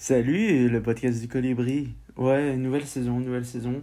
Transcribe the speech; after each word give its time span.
Salut, 0.00 0.68
le 0.68 0.80
podcast 0.80 1.20
du 1.20 1.26
Colibri. 1.26 1.88
Ouais, 2.16 2.56
nouvelle 2.56 2.86
saison, 2.86 3.18
nouvelle 3.18 3.44
saison, 3.44 3.82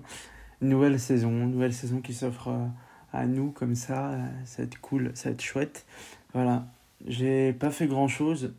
nouvelle 0.62 0.98
saison, 0.98 1.30
nouvelle 1.30 1.74
saison 1.74 2.00
qui 2.00 2.14
s'offre 2.14 2.48
euh, 2.48 2.66
à 3.12 3.26
nous 3.26 3.52
comme 3.52 3.76
ça. 3.76 4.12
euh, 4.12 4.28
Ça 4.46 4.62
va 4.62 4.68
être 4.68 4.80
cool, 4.80 5.12
ça 5.14 5.28
va 5.28 5.34
être 5.34 5.42
chouette. 5.42 5.86
Voilà, 6.34 6.68
j'ai 7.06 7.52
pas 7.52 7.70
fait 7.70 7.88
grand 7.88 8.08
chose 8.08 8.54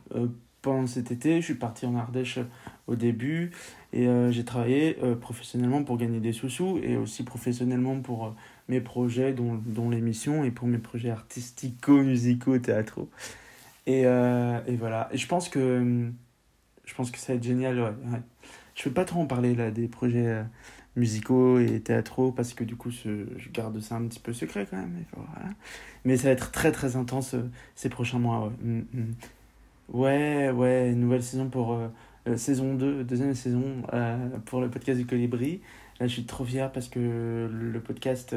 pendant 0.61 0.87
cet 0.87 1.11
été. 1.11 1.41
Je 1.41 1.47
suis 1.47 1.55
parti 1.55 1.87
en 1.87 1.95
Ardèche 1.97 2.37
euh, 2.37 2.45
au 2.89 2.95
début 2.95 3.53
et 3.95 4.07
euh, 4.07 4.31
j'ai 4.31 4.45
travaillé 4.45 4.99
euh, 5.03 5.15
professionnellement 5.15 5.83
pour 5.83 5.97
gagner 5.97 6.21
des 6.21 6.35
sous-sous 6.35 6.79
et 6.83 6.99
aussi 6.99 7.23
professionnellement 7.25 8.01
pour 8.03 8.27
euh, 8.27 8.31
mes 8.69 8.83
projets, 8.83 9.33
dont, 9.33 9.55
dont 9.65 9.89
l'émission 9.89 10.45
et 10.45 10.51
pour 10.51 10.69
mes 10.69 10.77
projets 10.79 11.09
artistico-musicaux, 11.11 12.59
théâtraux. 12.59 13.09
Et, 13.87 14.03
euh, 14.05 14.61
et 14.67 14.77
voilà. 14.77 15.09
Et 15.13 15.17
je 15.17 15.27
pense 15.27 15.49
que 15.49 15.79
hum, 15.81 16.13
je 16.87 16.95
pense 16.95 17.11
que 17.11 17.19
ça 17.19 17.33
va 17.35 17.37
être 17.39 17.45
génial. 17.45 17.79
Ouais, 17.79 17.91
ouais. 17.91 18.23
Je 18.75 18.83
peux 18.85 18.93
pas 18.93 19.05
trop 19.05 19.21
en 19.21 19.27
parler 19.27 19.55
là 19.55 19.71
des 19.71 19.89
projets 19.89 20.27
euh, 20.29 20.45
musicaux 20.97 21.59
et 21.61 21.81
théâtraux 21.83 22.33
parce 22.33 22.55
que 22.55 22.65
du 22.65 22.77
coup 22.77 22.91
je 22.91 23.27
garde 23.53 23.79
ça 23.81 23.97
un 23.97 24.07
petit 24.09 24.21
peu 24.21 24.33
secret 24.33 24.67
quand 24.71 24.77
même. 24.79 25.05
Voilà. 25.15 25.51
mais 26.05 26.17
ça 26.17 26.25
va 26.25 26.31
être 26.33 26.53
très 26.53 26.73
très 26.73 26.97
intense 26.97 27.35
euh, 27.35 27.51
ces 27.75 27.89
prochains 27.91 28.19
mois. 28.19 28.47
Ouais, 28.49 28.53
Hum, 28.65 28.87
hum. 28.95 29.15
ouais, 29.89 30.51
ouais, 30.51 30.93
nouvelle 30.95 31.23
saison 31.23 31.49
pour 31.51 31.73
euh, 31.75 31.89
euh, 32.29 32.37
saison 32.37 32.75
2, 32.75 33.05
deuxième 33.05 33.35
saison 33.35 33.83
pour 34.47 34.61
le 34.61 34.71
podcast 34.71 34.99
du 34.99 35.07
Colibri. 35.07 35.61
Là 36.01 36.07
je 36.09 36.13
suis 36.13 36.27
trop 36.27 36.45
fier 36.45 36.71
parce 36.73 36.89
que 36.89 37.49
le 37.51 37.81
podcast 37.81 38.35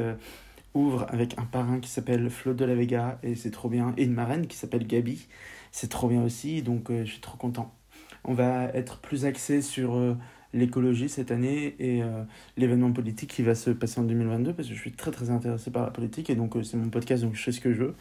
ouvre 0.74 1.06
avec 1.10 1.38
un 1.38 1.44
parrain 1.44 1.80
qui 1.80 1.90
s'appelle 1.90 2.30
Flo 2.30 2.54
de 2.54 2.64
la 2.64 2.74
Vega 2.74 3.18
et 3.22 3.34
c'est 3.34 3.50
trop 3.50 3.68
bien. 3.68 3.94
Et 3.96 4.04
une 4.04 4.14
marraine 4.14 4.46
qui 4.46 4.56
s'appelle 4.56 4.86
Gabi. 4.86 5.28
C'est 5.72 5.88
trop 5.90 6.08
bien 6.08 6.22
aussi 6.24 6.62
donc 6.62 6.90
je 6.90 7.04
suis 7.04 7.20
trop 7.20 7.36
content. 7.36 7.74
On 8.24 8.34
va 8.34 8.64
être 8.74 8.98
plus 8.98 9.24
axé 9.24 9.62
sur 9.62 9.96
euh, 9.96 10.14
l'écologie 10.52 11.08
cette 11.08 11.30
année 11.30 11.74
et 11.78 12.02
euh, 12.02 12.22
l'événement 12.56 12.92
politique 12.92 13.30
qui 13.30 13.42
va 13.42 13.54
se 13.54 13.70
passer 13.70 14.00
en 14.00 14.04
2022 14.04 14.52
parce 14.52 14.68
que 14.68 14.74
je 14.74 14.80
suis 14.80 14.92
très 14.92 15.10
très 15.10 15.30
intéressé 15.30 15.70
par 15.70 15.84
la 15.84 15.90
politique 15.90 16.28
et 16.30 16.34
donc 16.34 16.56
euh, 16.56 16.62
c'est 16.62 16.76
mon 16.76 16.90
podcast 16.90 17.22
donc 17.22 17.34
je 17.34 17.42
fais 17.42 17.52
ce 17.52 17.60
que 17.60 17.72
je 17.72 17.84
veux. 17.84 17.94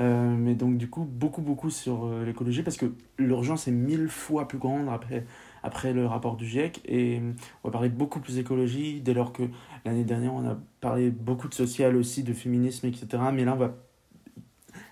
Mais 0.00 0.56
donc 0.56 0.78
du 0.78 0.90
coup 0.90 1.04
beaucoup 1.04 1.42
beaucoup 1.42 1.70
sur 1.70 2.10
l'écologie 2.24 2.64
parce 2.64 2.76
que 2.76 2.86
l'urgence 3.18 3.68
est 3.68 3.72
mille 3.72 4.08
fois 4.08 4.48
plus 4.48 4.58
grande 4.58 4.88
après, 4.88 5.24
après 5.62 5.92
le 5.92 6.06
rapport 6.06 6.34
du 6.36 6.44
GIEC 6.44 6.80
et 6.84 7.22
on 7.62 7.68
va 7.68 7.72
parler 7.72 7.88
beaucoup 7.88 8.18
plus 8.18 8.34
d'écologie 8.34 9.00
dès 9.00 9.14
lors 9.14 9.32
que 9.32 9.44
l'année 9.84 10.02
dernière 10.02 10.34
on 10.34 10.44
a 10.44 10.58
parlé 10.80 11.10
beaucoup 11.10 11.46
de 11.46 11.54
social 11.54 11.94
aussi, 11.94 12.24
de 12.24 12.32
féminisme 12.32 12.88
etc. 12.88 13.06
Mais 13.32 13.44
là 13.44 13.54
on 13.54 13.58
va 13.58 13.76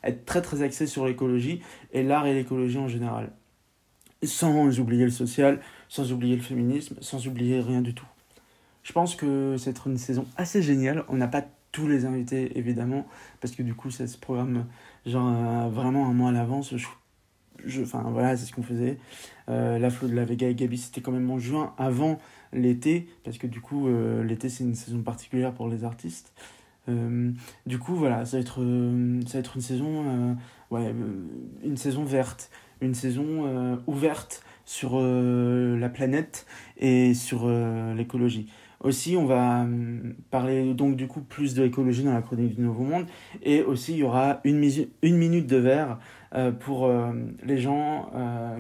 être 0.04 0.24
très 0.26 0.42
très 0.42 0.62
axé 0.62 0.86
sur 0.86 1.06
l'écologie 1.06 1.60
et 1.92 2.04
l'art 2.04 2.28
et 2.28 2.34
l'écologie 2.34 2.78
en 2.78 2.86
général 2.86 3.32
sans 4.22 4.78
oublier 4.78 5.04
le 5.04 5.10
social, 5.10 5.60
sans 5.88 6.12
oublier 6.12 6.36
le 6.36 6.42
féminisme, 6.42 6.96
sans 7.00 7.26
oublier 7.26 7.60
rien 7.60 7.80
du 7.80 7.94
tout. 7.94 8.06
Je 8.82 8.92
pense 8.92 9.14
que 9.14 9.56
c'est 9.58 9.84
une 9.86 9.98
saison 9.98 10.26
assez 10.36 10.62
géniale. 10.62 11.04
On 11.08 11.16
n'a 11.16 11.28
pas 11.28 11.44
tous 11.72 11.86
les 11.86 12.04
invités, 12.04 12.58
évidemment, 12.58 13.06
parce 13.40 13.54
que 13.54 13.62
du 13.62 13.74
coup, 13.74 13.90
ça 13.90 14.06
se 14.06 14.18
programme 14.18 14.66
genre 15.06 15.28
euh, 15.28 15.68
vraiment 15.68 16.06
un 16.08 16.12
mois 16.12 16.30
à 16.30 16.32
l'avance. 16.32 16.74
Je, 17.64 17.82
enfin, 17.82 18.04
voilà, 18.10 18.36
c'est 18.36 18.46
ce 18.46 18.52
qu'on 18.52 18.62
faisait. 18.62 18.98
Euh, 19.48 19.78
la 19.78 19.90
Flo 19.90 20.08
de 20.08 20.14
la 20.14 20.24
Vega 20.24 20.48
et 20.48 20.54
Gabi, 20.54 20.78
c'était 20.78 21.00
quand 21.00 21.12
même 21.12 21.30
en 21.30 21.38
juin, 21.38 21.74
avant 21.78 22.18
l'été, 22.52 23.08
parce 23.24 23.38
que 23.38 23.46
du 23.46 23.60
coup, 23.60 23.88
euh, 23.88 24.24
l'été, 24.24 24.48
c'est 24.48 24.64
une 24.64 24.74
saison 24.74 25.02
particulière 25.02 25.52
pour 25.52 25.68
les 25.68 25.84
artistes. 25.84 26.32
Du 27.66 27.78
coup, 27.78 27.94
voilà, 27.94 28.24
ça 28.24 28.36
va 28.36 28.40
être, 28.40 28.60
ça 29.28 29.34
va 29.34 29.38
être 29.38 29.54
une 29.54 29.62
saison, 29.62 30.36
ouais, 30.72 30.92
une 31.62 31.76
saison 31.76 32.02
verte 32.02 32.50
une 32.80 32.94
saison 32.94 33.46
euh, 33.46 33.76
ouverte 33.86 34.42
sur 34.64 34.92
euh, 34.94 35.78
la 35.78 35.88
planète 35.88 36.46
et 36.78 37.14
sur 37.14 37.42
euh, 37.44 37.94
l'écologie. 37.94 38.50
Aussi, 38.82 39.14
on 39.16 39.26
va 39.26 39.60
hum, 39.60 40.14
parler 40.30 40.72
donc 40.72 40.96
du 40.96 41.06
coup 41.06 41.20
plus 41.20 41.54
de 41.54 41.62
l'écologie 41.62 42.02
dans 42.02 42.14
la 42.14 42.22
chronique 42.22 42.56
du 42.56 42.62
Nouveau 42.62 42.84
Monde 42.84 43.06
et 43.42 43.62
aussi 43.62 43.92
il 43.92 43.98
y 43.98 44.02
aura 44.02 44.40
une, 44.44 44.66
une 45.02 45.16
minute 45.16 45.46
de 45.46 45.56
verre 45.56 45.98
pour 46.60 46.88
les 47.42 47.58
gens 47.58 48.08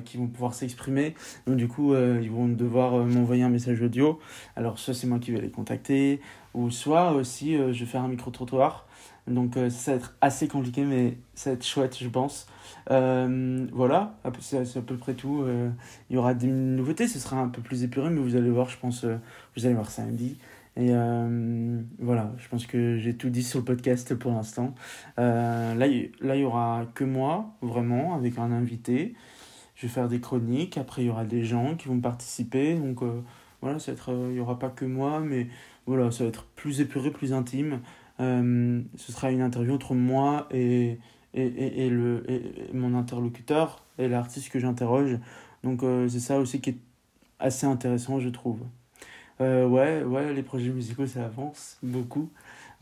qui 0.04 0.16
vont 0.16 0.26
pouvoir 0.26 0.54
s'exprimer. 0.54 1.14
Donc 1.46 1.56
du 1.56 1.68
coup, 1.68 1.94
ils 1.94 2.28
vont 2.28 2.48
devoir 2.48 3.06
m'envoyer 3.06 3.44
un 3.44 3.48
message 3.48 3.80
audio. 3.80 4.18
Alors 4.56 4.80
soit 4.80 4.92
c'est 4.92 5.06
moi 5.06 5.20
qui 5.20 5.30
vais 5.30 5.40
les 5.40 5.50
contacter 5.50 6.20
ou 6.52 6.70
soit 6.70 7.12
aussi 7.12 7.56
je 7.56 7.78
vais 7.78 7.86
faire 7.86 8.02
un 8.02 8.08
micro-trottoir. 8.08 8.88
Donc 9.30 9.56
euh, 9.56 9.70
ça 9.70 9.92
va 9.92 9.96
être 9.98 10.16
assez 10.20 10.48
compliqué 10.48 10.84
mais 10.84 11.18
ça 11.34 11.50
va 11.50 11.54
être 11.54 11.64
chouette 11.66 11.96
je 12.00 12.08
pense. 12.08 12.46
Euh, 12.90 13.66
voilà, 13.72 14.14
c'est 14.40 14.76
à 14.76 14.82
peu 14.82 14.96
près 14.96 15.14
tout. 15.14 15.42
Euh, 15.42 15.70
il 16.08 16.16
y 16.16 16.18
aura 16.18 16.34
des 16.34 16.46
nouveautés, 16.48 17.08
ce 17.08 17.18
sera 17.18 17.38
un 17.38 17.48
peu 17.48 17.62
plus 17.62 17.84
épuré, 17.84 18.10
mais 18.10 18.20
vous 18.20 18.36
allez 18.36 18.50
voir, 18.50 18.68
je 18.68 18.78
pense, 18.78 19.04
vous 19.04 19.66
allez 19.66 19.74
voir 19.74 19.90
samedi. 19.90 20.36
Et 20.76 20.92
voilà, 21.98 22.32
je 22.38 22.48
pense 22.48 22.66
que 22.66 22.96
j'ai 22.96 23.14
tout 23.16 23.28
dit 23.28 23.42
sur 23.42 23.58
le 23.58 23.64
podcast 23.64 24.14
pour 24.14 24.32
l'instant. 24.32 24.74
Là, 25.18 25.86
il- 25.86 26.10
y 26.22 26.42
aura 26.44 26.86
que 26.94 27.04
moi, 27.04 27.54
vraiment, 27.60 28.14
avec 28.14 28.38
un 28.38 28.50
invité. 28.50 29.14
Je 29.74 29.86
vais 29.86 29.92
faire 29.92 30.08
des 30.08 30.20
chroniques, 30.20 30.78
après 30.78 31.02
il 31.02 31.06
y 31.06 31.10
aura 31.10 31.24
des 31.24 31.44
gens 31.44 31.74
qui 31.76 31.88
vont 31.88 32.00
participer. 32.00 32.74
Donc 32.74 33.00
voilà, 33.60 33.78
ça 33.78 33.92
va 33.92 33.96
être, 33.98 34.10
il 34.30 34.34
n'y 34.34 34.40
aura 34.40 34.58
pas 34.58 34.70
que 34.70 34.84
moi, 34.84 35.20
mais 35.20 35.48
voilà, 35.86 36.10
ça 36.10 36.24
va 36.24 36.28
être 36.30 36.44
plus 36.56 36.80
épuré, 36.80 37.10
plus 37.10 37.32
intime. 37.32 37.80
Euh, 38.20 38.82
ce 38.96 39.12
sera 39.12 39.30
une 39.30 39.40
interview 39.42 39.74
entre 39.74 39.94
moi 39.94 40.46
et, 40.50 40.98
et, 41.34 41.46
et, 41.46 41.86
et 41.86 42.72
mon 42.74 42.94
interlocuteur 42.94 43.84
et 43.98 44.08
l'artiste 44.08 44.50
que 44.50 44.58
j'interroge. 44.58 45.18
Donc 45.64 45.82
euh, 45.82 46.08
c'est 46.08 46.20
ça 46.20 46.38
aussi 46.38 46.60
qui 46.60 46.70
est 46.70 46.78
assez 47.38 47.66
intéressant, 47.66 48.20
je 48.20 48.28
trouve. 48.28 48.60
Euh, 49.40 49.66
ouais, 49.66 50.02
ouais, 50.02 50.34
les 50.34 50.42
projets 50.42 50.70
musicaux, 50.70 51.06
ça 51.06 51.24
avance 51.24 51.78
beaucoup. 51.82 52.30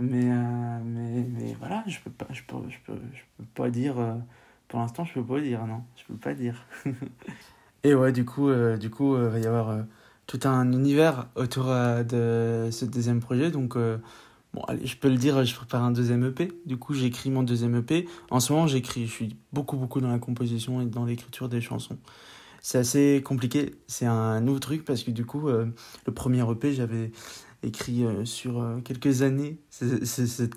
Mais, 0.01 0.25
mais, 0.85 1.25
mais 1.29 1.55
voilà, 1.59 1.83
je 1.87 1.99
peux 2.01 2.11
pas, 2.11 2.27
je 2.33 2.43
peux, 2.47 2.57
je 2.69 2.79
peux, 2.87 3.01
je 3.15 3.21
peux 3.37 3.45
pas 3.55 3.71
dire... 3.71 3.97
pour 4.69 4.81
l'instant, 4.81 5.05
je 5.05 5.15
peux 5.15 5.25
pas 5.25 5.41
dire, 5.41 5.67
non. 5.67 5.83
Je 5.97 6.05
peux 6.05 6.19
pas 6.19 6.35
dire. 6.35 6.65
et 7.85 7.95
ouais, 7.95 8.13
du 8.13 8.25
coup, 8.25 8.51
du 8.79 8.91
coup, 8.91 9.15
euh, 9.15 9.29
va 9.29 9.39
y 9.39 9.47
avoir 9.47 9.85
tout 10.27 10.41
un 10.45 10.73
univers 10.73 11.29
autour 11.37 11.67
de 11.67 12.69
ce 12.71 12.85
deuxième 12.85 13.21
projet. 13.21 13.51
Donc, 13.51 13.77
bon, 14.55 14.63
allez, 14.69 14.87
je 14.87 14.97
peux 14.97 15.09
le 15.09 15.17
dire, 15.17 15.45
je 15.45 15.55
prépare 15.55 15.83
un 15.83 15.91
deuxième 15.91 16.25
EP. 16.25 16.51
Du 16.67 16.77
coup, 16.77 16.95
j'écris 16.95 17.31
mon 17.31 17.43
deuxième 17.43 17.75
EP. 17.77 18.09
En 18.31 18.41
ce 18.41 18.53
moment, 18.53 18.67
j'écris, 18.67 19.07
je 19.07 19.13
suis 19.13 19.37
beaucoup, 19.53 19.77
beaucoup 19.77 20.01
dans 20.01 20.09
la 20.11 20.19
composition 20.19 20.81
et 20.81 20.87
dans 20.87 21.05
l'écriture 21.05 21.49
des 21.49 21.61
chansons. 21.61 21.99
C'est 22.61 22.79
assez 22.79 23.23
compliqué, 23.25 23.77
c'est 23.87 24.07
un 24.07 24.41
nouveau 24.41 24.59
truc 24.59 24.85
parce 24.85 25.03
que 25.05 25.11
du 25.13 25.25
coup, 25.25 25.49
euh, 25.49 25.67
le 26.07 26.13
premier 26.13 26.43
EP, 26.51 26.75
j'avais 26.75 27.13
écrit 27.63 28.05
euh, 28.05 28.25
sur 28.25 28.61
euh, 28.61 28.81
quelques 28.81 29.23
années. 29.23 29.59
C'est- 29.71 30.05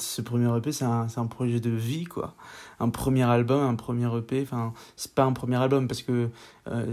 ce 0.02 0.22
premier 0.22 0.56
EP, 0.58 0.72
c'est 0.72 0.84
un, 0.86 1.08
un 1.16 1.26
projet 1.28 1.60
de 1.60 1.70
vie, 1.70 2.06
quoi. 2.06 2.36
Un 2.80 2.90
premier 2.90 3.24
album, 3.24 3.62
un 3.62 3.76
premier 3.76 4.08
EP, 4.18 4.42
enfin, 4.42 4.74
c'est 4.96 5.14
pas 5.14 5.24
un 5.24 5.34
premier 5.34 5.58
album 5.58 5.88
parce 5.88 6.02
que 6.02 6.30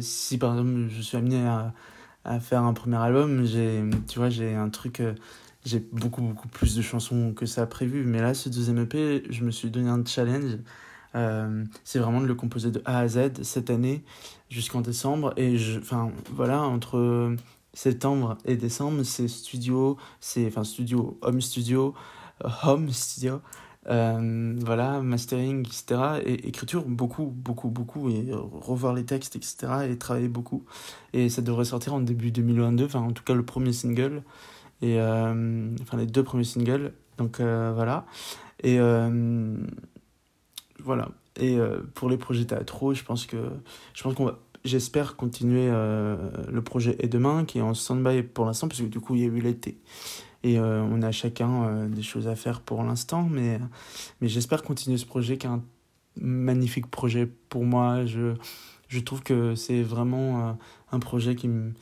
si 0.00 0.37
par 0.38 0.53
exemple 0.53 0.88
je 0.91 1.00
suis 1.00 1.16
amené 1.16 1.47
à, 1.47 1.72
à 2.25 2.38
faire 2.41 2.62
un 2.62 2.75
premier 2.75 2.97
album, 2.97 3.44
tu 4.06 4.19
vois, 4.19 4.28
j'ai 4.28 4.54
un 4.54 4.69
truc. 4.69 5.03
J'ai 5.64 5.80
beaucoup, 5.92 6.22
beaucoup 6.22 6.48
plus 6.48 6.76
de 6.76 6.82
chansons 6.82 7.32
que 7.34 7.46
ça 7.46 7.66
prévu. 7.66 8.04
Mais 8.04 8.20
là, 8.20 8.34
ce 8.34 8.48
deuxième 8.48 8.78
EP, 8.78 9.24
je 9.30 9.44
me 9.44 9.50
suis 9.50 9.70
donné 9.70 9.88
un 9.88 10.04
challenge. 10.04 10.58
Euh, 11.14 11.64
c'est 11.84 11.98
vraiment 11.98 12.20
de 12.20 12.26
le 12.26 12.34
composer 12.34 12.70
de 12.70 12.82
A 12.84 12.98
à 12.98 13.08
Z 13.08 13.42
cette 13.42 13.70
année 13.70 14.04
jusqu'en 14.50 14.80
décembre. 14.80 15.32
Et 15.36 15.58
je, 15.58 15.78
enfin, 15.78 16.10
voilà, 16.32 16.62
entre 16.62 17.34
septembre 17.74 18.38
et 18.44 18.56
décembre, 18.56 19.02
c'est 19.02 19.28
studio, 19.28 19.96
c'est, 20.20 20.46
enfin, 20.46 20.64
studio, 20.64 21.19
home 21.22 21.41
studio, 21.41 21.94
home 22.64 22.90
studio, 22.90 23.40
euh, 23.88 24.54
voilà, 24.64 25.00
mastering, 25.00 25.60
etc. 25.60 26.20
Et 26.25 26.48
écriture, 26.48 26.84
beaucoup, 26.86 27.25
beaucoup, 27.25 27.69
beaucoup. 27.69 28.10
Et 28.10 28.30
revoir 28.32 28.94
les 28.94 29.04
textes, 29.04 29.36
etc. 29.36 29.88
Et 29.90 29.96
travailler 29.96 30.28
beaucoup. 30.28 30.64
Et 31.12 31.28
ça 31.28 31.42
devrait 31.42 31.64
sortir 31.64 31.94
en 31.94 32.00
début 32.00 32.30
2022, 32.30 32.84
enfin, 32.84 33.00
en 33.00 33.12
tout 33.12 33.25
cas, 33.25 33.34
le 33.34 33.44
premier 33.44 33.72
single. 33.72 34.22
Et, 34.82 35.00
euh, 35.00 35.70
enfin, 35.80 35.96
les 35.96 36.06
deux 36.06 36.22
premiers 36.22 36.44
singles. 36.44 36.92
Donc, 37.16 37.40
euh, 37.40 37.72
voilà. 37.75 38.06
Et, 38.62 38.78
euh, 38.78 39.56
voilà. 40.82 41.08
Et 41.40 41.56
pour 41.94 42.10
les 42.10 42.16
projets 42.16 42.44
théâtraux, 42.44 42.94
je 42.94 43.04
pense 43.04 43.25
que 43.25 43.36
je 43.94 44.02
pense 44.02 44.14
qu'on 44.14 44.34
j'espère 44.64 45.14
continuer 45.14 45.69
le 45.70 46.60
projet 46.62 46.96
Et 46.98 47.06
demain 47.06 47.44
qui 47.44 47.58
est 47.58 47.62
en 47.62 47.75
stand-by 47.75 48.25
pour 48.25 48.44
l'instant 48.44 48.66
parce 48.66 48.80
que 48.80 48.86
du 48.86 48.98
coup 48.98 49.14
il 49.14 49.20
y 49.20 49.25
a 49.25 49.28
eu 49.28 49.40
l'été 49.40 49.78
et 50.42 50.58
on 50.58 51.00
a 51.00 51.12
chacun 51.12 51.86
des 51.86 52.02
choses 52.02 52.26
à 52.26 52.34
faire 52.34 52.60
pour 52.60 52.82
l'instant 52.82 53.28
mais 53.30 53.60
mais 54.20 54.26
j'espère 54.26 54.64
continuer 54.64 54.98
ce 54.98 55.06
projet 55.06 55.38
qui 55.38 55.46
est 55.46 55.50
un 55.50 55.62
magnifique 56.20 56.88
projet 56.88 57.30
pour 57.48 57.64
moi 57.64 58.04
je 58.04 58.34
je 58.88 58.98
trouve 58.98 59.22
que 59.22 59.54
c'est 59.54 59.82
vraiment 59.82 60.58
un 60.90 60.98
projet 60.98 61.36
qui 61.36 61.46
me 61.46 61.72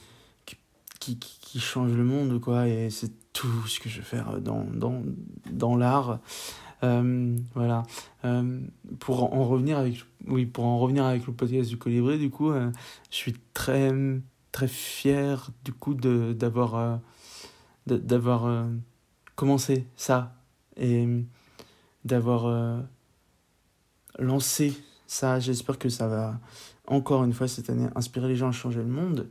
qui, 1.14 1.60
change 1.60 1.92
le 1.92 2.04
monde 2.04 2.38
quoi 2.38 2.68
et 2.68 2.90
c'est 2.90 3.12
tout 3.32 3.66
ce 3.66 3.80
que 3.80 3.88
je 3.88 3.98
veux 3.98 4.04
faire 4.04 4.40
dans 4.42 4.64
dans 4.64 5.02
dans 5.50 5.74
l'art 5.74 6.20
euh, 6.84 7.36
voilà. 7.54 7.84
Euh, 8.24 8.60
pour 9.00 9.32
en 9.32 9.44
revenir 9.46 9.78
avec, 9.78 10.04
oui, 10.26 10.46
pour 10.46 10.64
en 10.64 10.78
revenir 10.78 11.04
avec 11.04 11.26
le 11.26 11.32
podcast 11.32 11.68
du 11.68 11.78
Colibri, 11.78 12.18
du 12.18 12.30
coup, 12.30 12.50
euh, 12.50 12.70
je 13.10 13.16
suis 13.16 13.34
très, 13.54 13.92
très 14.52 14.68
fier 14.68 15.50
du 15.64 15.72
coup 15.72 15.94
de 15.94 16.32
d'avoir 16.32 17.00
d'avoir 17.86 18.66
commencé 19.36 19.86
ça 19.96 20.34
et 20.76 21.06
d'avoir 22.04 22.82
lancé 24.18 24.76
ça. 25.06 25.38
J'espère 25.38 25.78
que 25.78 25.88
ça 25.88 26.08
va 26.08 26.40
encore 26.88 27.24
une 27.24 27.32
fois 27.32 27.46
cette 27.46 27.70
année 27.70 27.88
inspirer 27.94 28.28
les 28.28 28.36
gens 28.36 28.48
à 28.48 28.52
changer 28.52 28.80
le 28.80 28.88
monde 28.88 29.28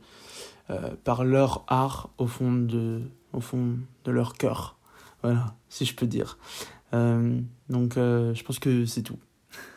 par 1.04 1.24
leur 1.24 1.64
art 1.68 2.10
au 2.18 2.26
fond 2.26 2.52
de 2.52 3.02
au 3.32 3.40
fond 3.40 3.78
de 4.04 4.10
leur 4.10 4.34
cœur. 4.34 4.78
Voilà, 5.22 5.54
si 5.68 5.84
je 5.84 5.94
peux 5.94 6.06
dire. 6.06 6.38
Euh, 6.94 7.40
donc, 7.68 7.96
euh, 7.96 8.34
je 8.34 8.42
pense 8.42 8.58
que 8.58 8.86
c'est 8.86 9.02
tout. 9.02 9.18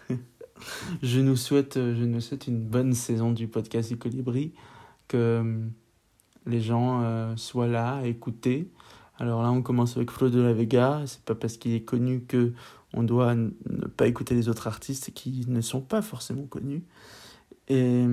je, 1.03 1.19
nous 1.19 1.35
souhaite, 1.35 1.75
je 1.75 2.03
nous 2.03 2.21
souhaite 2.21 2.47
une 2.47 2.61
bonne 2.61 2.93
saison 2.93 3.31
du 3.31 3.47
podcast 3.47 3.89
du 3.89 3.97
Colibri, 3.97 4.53
que 5.07 5.17
euh, 5.17 5.59
les 6.45 6.61
gens 6.61 7.35
soient 7.35 7.67
là 7.67 7.97
à 7.97 8.05
écouter. 8.05 8.71
Alors 9.17 9.43
là, 9.43 9.51
on 9.51 9.61
commence 9.61 9.97
avec 9.97 10.11
Flo 10.11 10.29
de 10.29 10.39
la 10.39 10.53
Vega. 10.53 11.03
C'est 11.05 11.23
pas 11.23 11.35
parce 11.35 11.57
qu'il 11.57 11.73
est 11.73 11.83
connu 11.83 12.21
que 12.21 12.53
on 12.93 13.03
doit 13.03 13.35
ne 13.35 13.49
pas 13.97 14.07
écouter 14.07 14.33
les 14.33 14.49
autres 14.49 14.67
artistes 14.67 15.13
qui 15.13 15.45
ne 15.47 15.61
sont 15.61 15.81
pas 15.81 16.01
forcément 16.01 16.45
connus. 16.45 16.83
Et, 17.67 18.05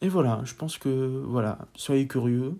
et 0.00 0.08
voilà, 0.08 0.40
je 0.44 0.54
pense 0.54 0.78
que 0.78 1.22
voilà, 1.26 1.58
soyez 1.74 2.06
curieux, 2.06 2.54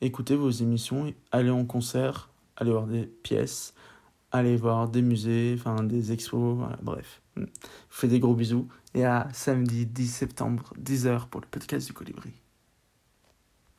écoutez 0.00 0.36
vos 0.36 0.50
émissions, 0.50 1.12
allez 1.30 1.50
en 1.50 1.64
concert, 1.64 2.30
allez 2.56 2.72
voir 2.72 2.86
des 2.86 3.06
pièces, 3.06 3.74
allez 4.32 4.56
voir 4.56 4.88
des 4.88 5.02
musées, 5.02 5.54
enfin 5.58 5.82
des 5.84 6.12
expos, 6.12 6.58
bref. 6.82 7.22
Je 7.36 7.44
fais 7.90 8.08
des 8.08 8.20
gros 8.20 8.34
bisous 8.34 8.68
et 8.94 9.04
à 9.04 9.28
samedi 9.32 9.86
10 9.86 10.08
septembre, 10.08 10.72
10h 10.80 11.28
pour 11.28 11.40
le 11.40 11.46
podcast 11.46 11.86
du 11.86 11.92
Colibri. 11.92 12.43